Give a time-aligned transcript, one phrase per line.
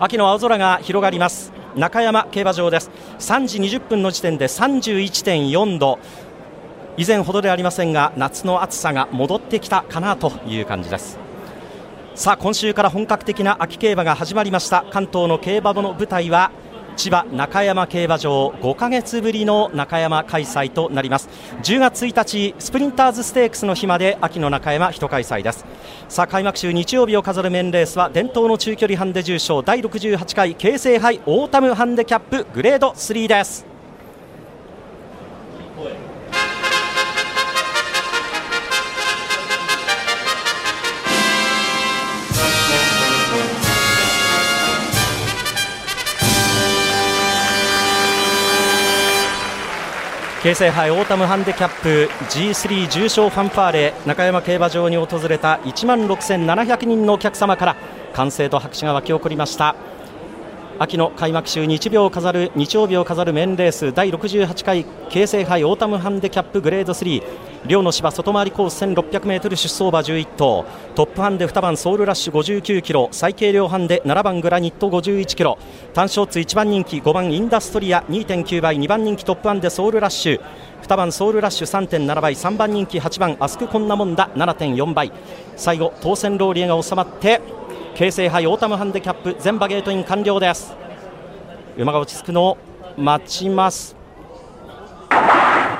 [0.00, 1.52] 秋の青空が広がります。
[1.74, 2.90] 中山競馬場です。
[3.18, 5.98] 3時20分の時点で31.4度。
[6.96, 11.18] 以前ほどではありませんが夏の暑さが戻ってきたかなという感じです。
[12.14, 14.84] さあ今週から本格的な秋競馬が始まりました。
[14.90, 16.52] 関東の競馬の舞台は
[16.98, 21.28] 千葉中山競馬場5ヶ月ぶりの中山開催となります。
[21.62, 25.64] 10月1日スプリンターズステークスの日まで秋の中山一開催です。
[26.08, 33.77] さあ開幕週日曜日を飾るメインレースは伝統の中距離ハンデ重賞第68回京成杯オータムハンデキャップグレード3です。
[50.48, 57.76] 京成杯オータムハンデキャップ G3 重賞ファンファーレ中山競馬場に訪れた1万6700人のお客様から
[58.14, 59.76] 歓声と拍手が沸き起こりました。
[60.80, 67.20] 秋の開幕週日曜飾る日曜日を飾るメンレース第68回京成杯オータムハンデキャップグレード3
[67.66, 70.64] 両の芝外回りコース 1600m 出走馬11頭。
[70.94, 73.08] トップハンデ2番ソウルラッシュ59キロ。
[73.10, 75.58] 最軽量ハンデ7番グラニット51キロ。
[75.92, 80.40] 単勝ツ1番人気5番インダストリア2.9倍2番人気トップハンデソウルラッシュ。
[80.82, 85.10] 2番ソウルラッシュ3.7倍3番人気8番アスクコンナモンダ7.4倍。
[85.56, 87.40] 最後トーセンローリエが収まって
[87.98, 90.72] 京成杯オータムハンデキャップ全馬ゲートイン完了です。
[91.76, 92.58] 馬が落ち着くのを
[92.96, 93.97] 待ちます。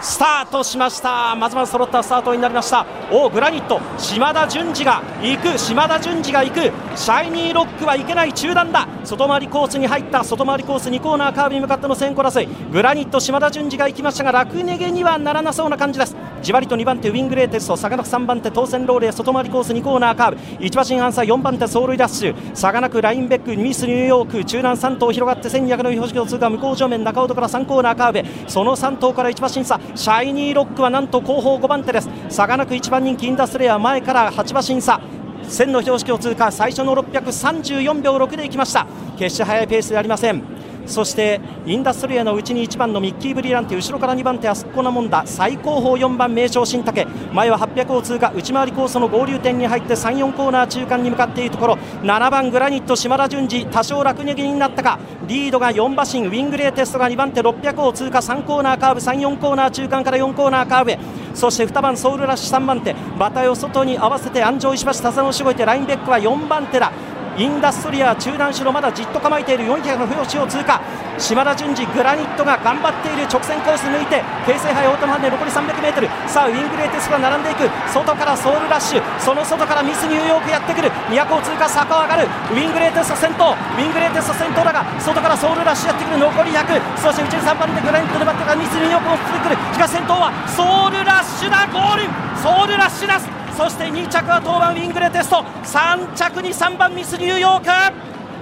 [0.00, 1.34] スタートしました。
[1.36, 2.86] まずまず揃ったスタートになりました。
[3.10, 3.80] おグラニット。
[3.98, 5.58] 嶋田純次が行く。
[5.58, 6.72] 嶋田純次が行く。
[6.96, 8.86] シャイニーロックはいけない中団だ。
[9.04, 10.24] 外回りコースに入った。
[10.24, 16.16] 外回りコース2コーナーカーブに向かっての先行争いグラニット嶋田純次が行きましたが楽逃げにはならなそうな感じです。
[16.42, 20.64] じわりと2番手ウィングレーテストサガナク3番手当選ローレ外回りコース2コーナーカーブ。
[20.64, 22.34] 1馬身半差4番手走塁ダッシュ。
[22.54, 24.44] サガナクラインベックミスニューヨーク。
[24.44, 26.50] 中南3頭広がって1200の標識を通過。
[26.50, 28.50] 向こう正面中尾から3コーナーカーブ。
[28.50, 32.08] その3頭から1馬身差シャイニーロックはなんと後方5番手です。
[32.28, 35.00] 差がなく1番人気インダストレア前から8馬身差
[35.48, 36.50] 線の標識を通過。
[36.50, 38.86] 最初の634秒6でいきました。
[39.18, 40.55] 決して速いペースではありません。
[40.86, 47.06] そしてインダストリアのうちに1番のミッキー・ブリランテ後ろから2番手アスコナモンダ最高峰4番名称新竹。
[47.32, 51.78] 前は800を通過内回りコースの合流点に入って3、4コーナー中間に向かっているところ。
[52.02, 54.98] 7番グラニット島田淳二多少楽逃げになったか。
[55.26, 58.18] リードが4馬身ウィングレーテストが2番手600を通過。
[58.18, 60.98] 3コーナーカーブ3、4コーナー中間から4コーナーカーブへ。
[61.34, 66.92] そして2番ソウルラッシュ3番手馬体を外に合わせて安城石橋田佐野しごいてラインベックは4番手だ。
[67.36, 70.80] インダストリア中段後ろまだじっと構えている400の表紙を通過。
[71.18, 77.68] 島田淳二グラニットが頑張っている直線コース抜いて京成杯オートマンで残り 300m さあウィングレーテスが並んでいく。
[77.92, 79.02] 外からソウルラッシュ。
[79.20, 80.90] その外からミスニューヨークやってくる。
[81.12, 82.28] 都を通過坂を上がる。
[82.52, 83.52] ウィングレーテスト先頭。
[83.52, 86.18] ウィングレーテスト先頭だが外からソウルラッシュやってくる。
[86.18, 89.56] 残り100そして内に3番でグラニットで待ってからミスニューヨークも続くる。
[89.76, 91.68] しかし先頭はソウルラッシュだ。
[91.68, 92.08] ゴール。
[92.40, 93.35] ソウルラッシュです。
[93.56, 95.36] そして2着は当番ウィングレテスト。
[95.36, 97.66] 3着に3番ミスニューヨーク。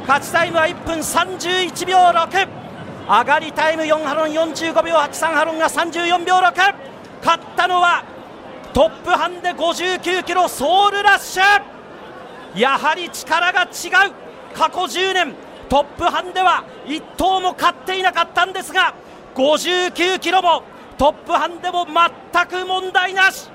[0.08, 2.48] 勝ちタイムは1分31秒6
[3.06, 6.52] 上がりタイム4ハロン45秒83ハロンが34秒6
[7.22, 8.04] 勝ったのは
[8.72, 12.58] トップハンデ59キロソウルラッシュ。
[12.58, 13.70] やはり力が違う。
[14.52, 15.34] 過去10年
[15.68, 18.94] トップハンデは1頭も勝っていなかったんですが
[19.36, 20.64] 59キロも
[20.98, 23.53] トップハンデも全く問題なし。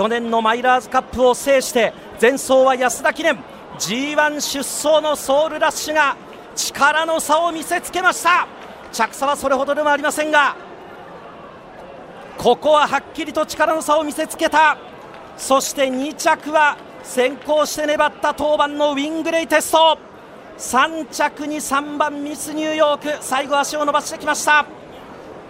[0.00, 3.38] 去年のマイラーズカップを制して前走は安田記念。
[3.78, 6.16] G1 出走のソウルラッシュが
[6.56, 8.48] 力の差を見せつけました。
[8.92, 10.56] 着差はそれほどでもありませんが
[12.38, 14.78] ここははっきりと力の差を見せつけた。
[15.36, 19.98] そして2着は先行して粘った当番のウィングレイテスト。
[20.56, 23.22] 3着に3番ミスニューヨーク。
[23.22, 24.64] 最後足を伸ばしてきました。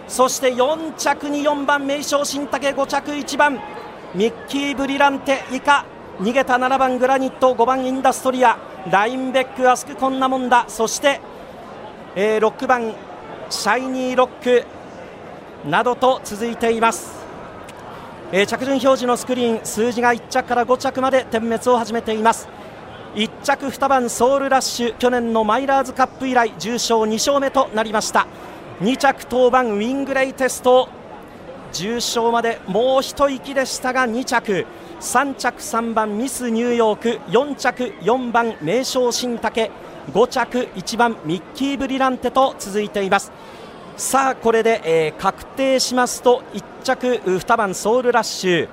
[0.09, 3.61] そして4着に4番名称新竹5着1番
[4.13, 5.85] ミッキー・ブリランテ以下。
[6.19, 8.59] 逃げた7番グラニット5番インダストリア。
[8.91, 11.21] ラインベックアスクコンナモンダそして、
[12.17, 12.93] えー、6番
[13.51, 14.65] シャイニーロック。
[15.65, 17.23] などと続いています、
[18.33, 19.65] えー、着順表示のスクリーン。
[19.65, 22.49] 数字が1着から5着まで点滅を始めています。
[23.15, 24.97] 1着2番ソウルラッシュ。
[24.97, 28.27] 去年のマイラーズカップ以来重賞2勝目となりました。
[28.81, 30.89] 2着当番ウィングレイテスト。
[31.73, 34.67] 重賞までもう一息でしたが2着。
[35.01, 37.31] 3着3番ミスニューヨーク。
[37.31, 39.71] 4着4番名称新竹。
[40.13, 43.33] 5着1番ミッキーブリランテと続いています。
[43.97, 48.69] さあこれで、えー、確定しますと1着2番ソウルラッシュ。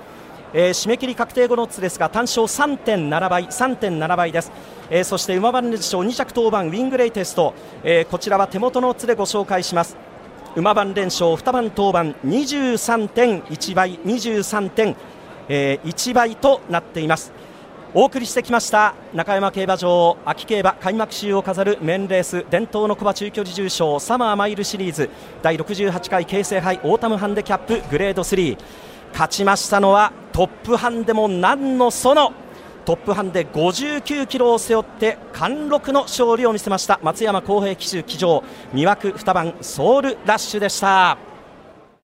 [0.54, 4.52] えー、締め切り確定後のオッズですが単勝3.7倍3.7倍です、
[4.90, 7.54] えー、そして馬番連勝2着当番ウィングレイテスト、
[7.84, 10.07] えー、こちらは手元のオッズでご紹介します。
[10.58, 17.32] 馬番連勝2番当番23.1倍23.1倍となっています。
[17.94, 25.10] お送りしてきました中山競馬場秋競馬開幕週を飾るメンレース伝統の小馬中距離重賞サマーマイルシリーズ
[25.42, 28.58] 第68回京成杯オータムハンデキャップグレード3
[29.14, 32.34] 勝ちましたのはトップハンデも何のその
[32.88, 41.27] トップハンデ59キロを背負って貫禄の勝利を見せました松山公平騎手騎乗魅惑2番ソウルラッシュでした。